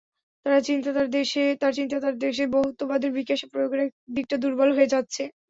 তাঁর 0.45 0.59
চিন্তা, 0.61 0.89
তাঁর 2.01 2.15
দেশে 2.21 2.43
বহুত্ববাদের 2.55 3.11
বিকাশের 3.19 3.49
প্রয়োগের 3.53 3.81
দিকটা 4.15 4.35
দুর্বল 4.43 4.69
হয়ে 4.73 4.91
যাচ্ছে। 4.93 5.23